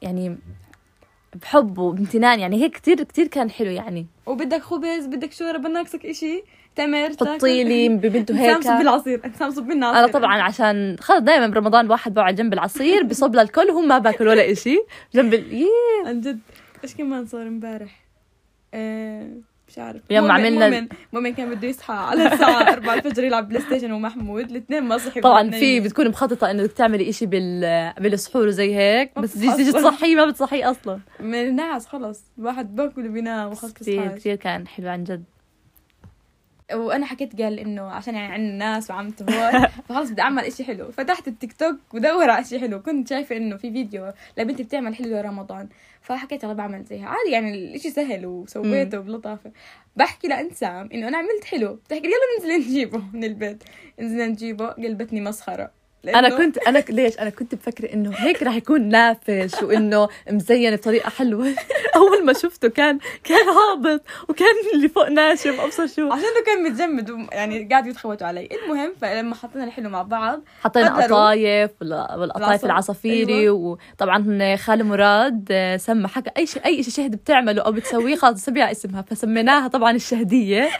يعني 0.01 0.37
بحب 1.41 1.77
وبامتنان 1.77 2.39
يعني 2.39 2.63
هيك 2.63 2.71
كثير 2.77 3.03
كثير 3.03 3.27
كان 3.27 3.49
حلو 3.49 3.71
يعني. 3.71 4.05
وبدك 4.25 4.61
خبز 4.61 5.05
بدك 5.05 5.31
شوربة 5.31 5.69
ناقصك 5.69 6.05
إشي 6.05 6.43
تمر 6.75 7.09
حطي 7.09 7.63
لي 7.63 7.89
ببنته 7.97 8.31
انسان 8.31 8.61
صب 8.61 8.69
هيك 8.69 8.77
بالعصير 8.79 9.21
انسان 9.25 9.51
صب 9.51 9.69
لنا 9.71 9.99
أنا 9.99 10.07
طبعا 10.07 10.41
عشان 10.41 10.95
خلص 10.99 11.19
دائما 11.19 11.47
برمضان 11.47 11.85
الواحد 11.85 12.13
بقعد 12.13 12.35
جنب 12.35 12.53
العصير 12.53 13.03
بصب 13.09 13.35
للكل 13.35 13.69
وهم 13.69 13.87
ما 13.87 13.97
باكل 13.99 14.27
ولا 14.27 14.51
إشي. 14.51 14.77
جنب 15.15 15.33
ال... 15.33 15.65
عن 16.07 16.21
جد. 16.21 16.39
إيش 16.83 16.95
كمان 16.95 17.25
صار 17.25 17.41
امبارح؟ 17.47 18.05
آه 18.73 19.29
مش 19.67 19.79
عارف. 19.79 20.01
يوم 20.09 20.23
مؤمن- 20.27 20.31
عملنا- 20.31 20.69
مؤمن. 20.69 20.87
مؤمن 21.13 21.33
كان 21.33 21.55
بده 21.55 21.67
يصحى 21.67 21.93
على 21.93 22.33
الساعة 22.33 22.61
4 22.73 22.93
الفجر 22.93 23.23
يلعب 23.23 23.49
PlayStation 23.49 23.91
ومحمود. 23.91 24.49
الاثنين 24.51 24.83
ما 24.83 24.97
صحي 24.97 25.21
طبعا 25.21 25.49
في 25.51 25.73
ننام. 25.79 25.87
بتكون 25.87 26.09
مخططة 26.09 26.51
انه 26.51 26.63
بدك 26.63 26.71
تعملي 26.71 27.09
إشي 27.09 27.25
بال 27.25 27.93
بالسحور 27.99 28.47
وزي 28.47 28.75
هيك 28.75 29.19
بس 29.19 29.33
تيجي. 29.33 29.71
تصحيه 29.71 30.15
ما 30.15 30.25
بتصحيه 30.25 30.71
أصلا. 30.71 30.99
من 31.19 31.35
الناس 31.35 31.85
خلص 31.87 32.23
الواحد 32.39 32.75
باكل 32.75 33.07
وبينام 33.07 33.51
وخلص 33.51 33.73
كثير 33.73 34.07
كثير 34.07 34.35
كان 34.35 34.67
حلو 34.67 34.89
عن 34.89 35.03
جد. 35.03 35.23
وأنا 36.73 37.05
حكيت 37.05 37.41
قال 37.41 37.59
إنه 37.59 37.81
عشان 37.81 38.15
يعني 38.15 38.33
عندنا 38.33 38.57
ناس 38.73 38.91
وعمته 38.91 39.25
هون 39.49 39.67
فخلص 39.89 40.09
بدي 40.09 40.21
أعمل 40.21 40.43
إشي 40.43 40.63
حلو. 40.63 40.91
فتحت 40.91 41.27
التيك 41.27 41.53
توك 41.53 41.75
ودور 41.93 42.29
على 42.29 42.41
إشي 42.45 42.59
حلو. 42.59 42.81
كنت 42.81 43.09
شايفة 43.09 43.37
إنه 43.37 43.57
في 43.57 43.71
فيديو 43.71 44.11
لبنتي 44.37 44.63
بتعمل 44.63 44.95
حلو 44.95 45.21
رمضان 45.21 45.67
فحكيت 46.05 46.43
يلا 46.43 46.53
بعمل 46.53 46.83
زيها. 46.83 47.07
عادي 47.07 47.31
يعني 47.31 47.53
الإشي 47.53 47.89
سهل 47.89 48.25
وسويته 48.25 48.99
بلطافة. 48.99 49.51
بحكي 49.95 50.27
لانسام 50.27 50.89
إنه 50.93 51.07
أنا 51.07 51.17
عملت 51.17 51.43
حلو. 51.43 51.73
بتحكي 51.73 52.07
يلا 52.07 52.15
ننزل 52.39 52.69
نجيبه 52.69 53.03
من 53.13 53.23
البيت. 53.23 53.63
نزلنا 53.99 54.27
نجيبه. 54.27 54.67
قلبتني 54.67 55.21
مسخرة. 55.21 55.71
أنا 56.09 56.37
كنت 56.37 56.57
أنا 56.57 56.83
ليش 56.89 57.19
أنا 57.19 57.29
كنت 57.29 57.55
بفكر 57.55 57.93
إنه 57.93 58.11
هيك 58.15 58.43
راح 58.43 58.55
يكون 58.55 58.81
نافش 58.89 59.63
وإنه 59.63 60.07
مزين 60.31 60.75
بطريقة 60.75 61.09
حلوة 61.09 61.47
أول 61.95 62.25
ما 62.25 62.33
شفته 62.33 62.67
كان 62.69 62.99
كان 63.23 63.47
هابط 63.49 64.01
وكان 64.29 64.47
اللي 64.73 64.89
فوق 64.89 65.09
ناشف 65.09 65.59
أبصر 65.59 65.87
شو 65.87 66.11
عشانه 66.11 66.43
كان 66.45 66.63
متجمد 66.63 67.27
يعني 67.31 67.67
قاعد 67.71 67.87
يتخوتوا 67.87 68.27
علي 68.27 68.49
المهم 68.63 68.93
فلما 69.01 69.35
حطينا 69.35 69.63
الحلو 69.63 69.89
مع 69.89 70.01
بعض 70.01 70.41
حطينا. 70.61 71.03
قطايف 71.03 71.71
والقطايف 71.81 72.43
العصا. 72.45 72.65
العصافيري 72.65 73.39
أيوة. 73.39 73.77
وطبعا 73.93 74.55
خال 74.55 74.83
مراد 74.83 75.47
آه، 75.51 75.77
سمى 75.77 76.07
حكى 76.07 76.31
أي 76.37 76.45
شيء 76.45 76.65
أي 76.65 76.83
شيء 76.83 76.93
شهد 76.93 77.15
بتعمله 77.15 77.61
أو 77.61 77.71
بتسويه 77.71 78.15
خلص 78.15 78.45
سميها 78.45 78.71
اسمها 78.71 79.01
فسميناها 79.01 79.67
طبعا 79.67 79.91
الشهدية 79.91 80.69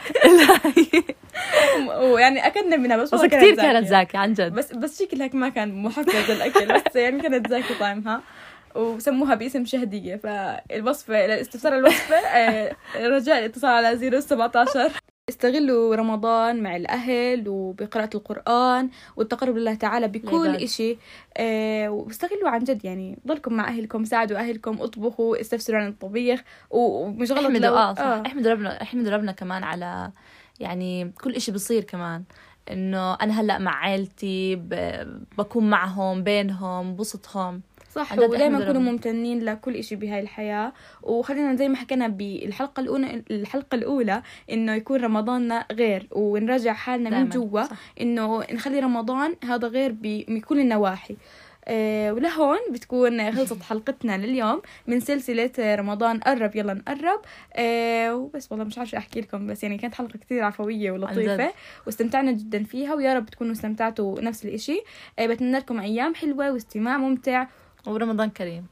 ويعني 2.00 2.46
أكلنا 2.46 2.76
منها 2.76 2.96
بس 2.96 3.14
بس 3.14 3.24
كثير 3.24 3.54
كانت. 3.56 3.86
زاكية 3.88 4.18
عن 4.18 4.32
جد 4.32 4.52
بس 4.52 4.72
بس 4.72 5.02
شكل 5.02 5.15
هيك 5.22 5.34
ما 5.34 5.48
كان 5.48 5.82
محفز 5.82 6.30
الأكل 6.30 6.74
بس 6.74 6.96
يعني 6.96 7.22
كانت 7.22 7.50
زاكي 7.50 7.74
طعمها. 7.80 8.22
وسموها 8.74 9.34
باسم 9.34 9.64
شهدية. 9.64 10.16
فالوصفة 10.16 11.26
لاستفسار 11.26 11.78
الوصفة 11.78 12.16
آه، 12.16 12.76
رجاء 12.96 13.38
الاتصال 13.38 13.70
على 13.84 14.20
017 14.20 14.92
استغلوا 15.28 15.94
رمضان 15.96 16.62
مع 16.62 16.76
الأهل 16.76 17.48
وبقراءة 17.48 18.10
القرآن 18.16 18.90
والتقرب 19.16 19.56
لله 19.56 19.74
تعالى 19.74 20.08
بكل. 20.08 20.56
إشي. 20.56 20.98
آه 21.36 21.88
واستغلوا 21.88 22.48
عن 22.48 22.58
جد 22.64 22.84
يعني 22.84 23.18
ضلكم 23.26 23.52
مع 23.54 23.68
أهلكم 23.68 24.04
ساعدوا 24.04 24.38
أهلكم 24.38 24.82
اطبخوا 24.82 25.40
استفسروا 25.40 25.80
عن 25.80 25.88
الطبيخ. 25.88 26.42
ومش 26.70 27.32
غلط 27.32 27.44
احمدوا 27.44 27.66
لو 27.66 27.76
آه 27.76 27.94
صح. 27.94 28.02
احمدوا 28.26 28.52
ربنا 28.52 28.82
احمدوا 28.82 29.12
ربنا 29.12 29.32
كمان 29.32 29.64
على 29.64 30.10
يعني 30.60 31.12
كل 31.22 31.34
إشي 31.34 31.52
بصير 31.52 31.82
كمان. 31.84 32.24
إنه 32.72 33.14
أنا 33.14 33.40
هلأ 33.40 33.58
مع 33.58 33.74
عائلتي 33.74 34.56
بكون 35.38 35.70
معهم 35.70 36.22
بينهم 36.22 36.96
بسطهم 36.96 37.60
صح 37.92 38.18
ودائما 38.18 38.64
كونوا. 38.64 38.80
ممتنين 38.82 39.44
لكل 39.44 39.76
إشي 39.76 39.96
بهاي 39.96 40.20
الحياة 40.20 40.72
وخلينا 41.02 41.54
زي 41.56 41.68
ما 41.68 41.76
حكينا 41.76 42.08
بالحلقة 42.08 42.80
الأولى 42.80 43.22
الحلقة 43.30 43.74
الأولى 43.74 44.22
إنه 44.50 44.74
يكون 44.74 45.00
رمضاننا 45.00 45.64
غير 45.72 46.08
ونراجع 46.12 46.72
حالنا 46.72 47.22
من. 47.22 47.28
جوا. 47.28 47.62
إنه 48.00 48.40
نخلي 48.52 48.80
رمضان 48.80 49.34
هذا 49.44 49.68
غير 49.68 49.92
ب- 49.92 50.24
من 50.28 50.40
كل 50.40 50.60
النواحي 50.60 51.16
ولهون 52.12 52.58
بتكون 52.72 53.32
خلصت 53.32 53.62
حلقتنا 53.62 54.18
لليوم 54.18 54.62
من 54.86 55.00
سلسلة 55.00 55.50
رمضان 55.58 56.20
قرب 56.20 56.56
يلا 56.56 56.74
نقرب. 56.74 57.20
آه، 57.54 58.14
وبس 58.14 58.52
والله 58.52 58.64
مش 58.64 58.78
عارفة 58.78 58.98
أحكي 58.98 59.20
لكم 59.20 59.46
بس 59.46 59.62
يعني 59.62 59.78
كانت 59.78 59.94
حلقة 59.94 60.18
كتير 60.18 60.44
عفوية 60.44 60.90
ولطيفة. 60.90 61.52
واستمتعنا 61.86 62.32
جدا 62.32 62.64
فيها 62.64 62.94
ويا 62.94 63.14
رب 63.14 63.26
تكونوا 63.26 63.52
استمتعتوا 63.52 64.20
نفس 64.20 64.44
الإشي. 64.44 64.82
آه، 65.18 65.26
بتمنى 65.26 65.58
لكم 65.58 65.80
أيام 65.80 66.14
حلوة 66.14 66.52
واستماع 66.52 66.98
ممتع. 66.98 67.46
ورمضان 67.86 68.30
كريم. 68.30 68.66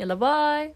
يلا 0.00 0.14
باي. 0.14 0.74